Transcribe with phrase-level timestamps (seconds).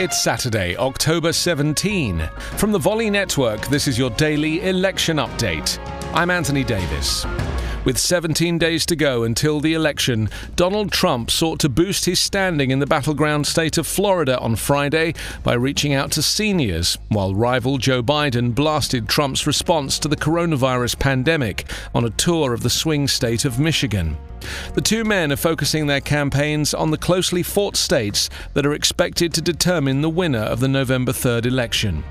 [0.00, 2.26] It's Saturday, October 17.
[2.56, 5.78] From the Volley Network, this is your daily election update.
[6.14, 7.26] I'm Anthony Davis.
[7.84, 12.70] With 17 days to go until the election, Donald Trump sought to boost his standing
[12.70, 17.76] in the battleground state of Florida on Friday by reaching out to seniors, while rival
[17.76, 23.06] Joe Biden blasted Trump's response to the coronavirus pandemic on a tour of the swing
[23.06, 24.16] state of Michigan.
[24.74, 29.32] The two men are focusing their campaigns on the closely fought states that are expected
[29.34, 32.04] to determine the winner of the November 3rd election.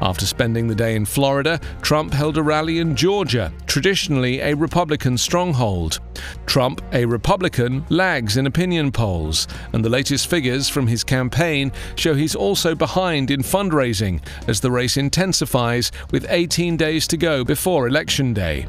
[0.00, 5.18] After spending the day in Florida, Trump held a rally in Georgia, traditionally a Republican
[5.18, 6.00] stronghold.
[6.46, 12.14] Trump, a Republican, lags in opinion polls, and the latest figures from his campaign show
[12.14, 17.86] he's also behind in fundraising as the race intensifies with 18 days to go before
[17.86, 18.66] Election Day.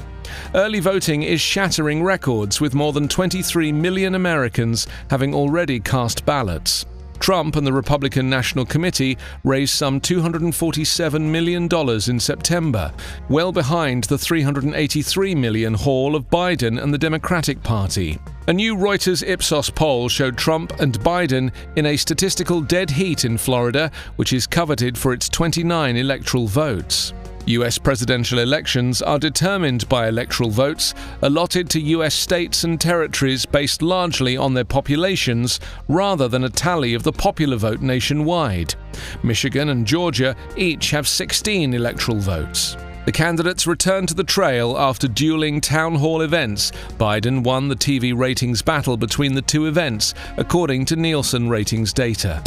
[0.54, 6.86] Early voting is shattering records, with more than 23 million Americans having already cast ballots.
[7.20, 11.68] Trump and the Republican National Committee raised some $247 million
[12.08, 12.94] in September,
[13.30, 18.20] well behind the 383 million haul of Biden and the Democratic Party.
[18.48, 23.38] A new Reuters Ipsos poll showed Trump and Biden in a statistical dead heat in
[23.38, 27.14] Florida, which is coveted for its 29 electoral votes.
[27.48, 33.82] US presidential elections are determined by electoral votes allotted to US states and territories based
[33.82, 38.74] largely on their populations rather than a tally of the popular vote nationwide.
[39.22, 42.78] Michigan and Georgia each have 16 electoral votes.
[43.06, 46.72] The candidates returned to the trail after dueling town hall events.
[46.98, 52.42] Biden won the TV ratings battle between the two events, according to Nielsen ratings data.